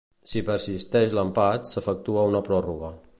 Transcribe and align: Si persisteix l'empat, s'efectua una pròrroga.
Si 0.29 0.39
persisteix 0.47 1.13
l'empat, 1.19 1.69
s'efectua 1.73 2.27
una 2.33 2.45
pròrroga. 2.49 2.95